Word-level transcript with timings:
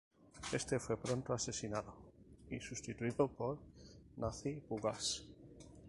Éste 0.51 0.79
fue 0.79 0.97
pronto 0.97 1.31
asesinado, 1.31 1.93
y 2.49 2.59
sustituido 2.59 3.27
por 3.27 3.59
Nazi-Bugash. 4.17 5.23